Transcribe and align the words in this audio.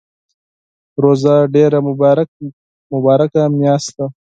روژه 1.03 1.35
ډیره 1.55 1.79
مبارکه 2.95 3.43
میاشت 3.59 3.89
ده 3.97 4.05